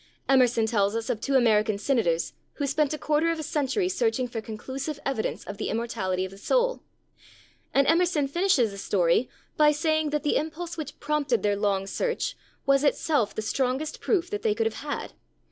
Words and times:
Emerson 0.27 0.65
tells 0.65 0.95
us 0.95 1.11
of 1.11 1.21
two 1.21 1.35
American 1.35 1.77
senators 1.77 2.33
who 2.53 2.65
spent 2.65 2.91
a 2.91 2.97
quarter 2.97 3.29
of 3.29 3.37
a 3.37 3.43
century 3.43 3.87
searching 3.87 4.27
for 4.27 4.41
conclusive 4.41 4.99
evidence 5.05 5.43
of 5.43 5.57
the 5.57 5.69
immortality 5.69 6.25
of 6.25 6.31
the 6.31 6.39
soul. 6.39 6.81
And 7.71 7.85
Emerson 7.85 8.27
finishes 8.27 8.71
the 8.71 8.79
story 8.79 9.29
by 9.57 9.69
saying 9.71 10.09
that 10.09 10.23
the 10.23 10.37
impulse 10.37 10.75
which 10.75 10.99
prompted 10.99 11.43
their 11.43 11.55
long 11.55 11.85
search 11.85 12.35
was 12.65 12.83
itself 12.83 13.35
the 13.35 13.43
strongest 13.43 14.01
proof 14.01 14.31
that 14.31 14.41
they 14.41 14.55
could 14.55 14.65
have 14.65 14.81
had. 14.81 15.13